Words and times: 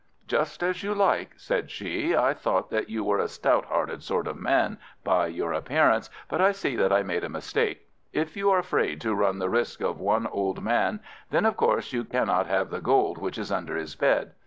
"Just 0.25 0.63
as 0.63 0.81
you 0.81 0.95
like," 0.95 1.33
said 1.37 1.69
she. 1.69 2.15
"I 2.15 2.33
thought 2.33 2.71
that 2.71 2.89
you 2.89 3.03
were 3.03 3.19
a 3.19 3.27
stout 3.27 3.65
hearted 3.65 4.01
sort 4.01 4.25
of 4.25 4.35
man 4.35 4.79
by 5.03 5.27
your 5.27 5.53
appearance, 5.53 6.09
but 6.27 6.41
I 6.41 6.51
see 6.53 6.75
that 6.77 6.91
I 6.91 7.03
made 7.03 7.23
a 7.23 7.29
mistake. 7.29 7.87
If 8.11 8.35
you 8.35 8.49
are 8.49 8.57
afraid 8.57 8.99
to 9.01 9.13
run 9.13 9.37
the 9.37 9.47
risk 9.47 9.79
of 9.81 9.99
one 9.99 10.25
old 10.25 10.63
man, 10.63 11.01
then 11.29 11.45
of 11.45 11.55
course 11.55 11.93
you 11.93 12.03
cannot 12.03 12.47
have 12.47 12.71
the 12.71 12.81
gold 12.81 13.19
which 13.19 13.37
is 13.37 13.51
under 13.51 13.77
his 13.77 13.93
bed. 13.95 14.31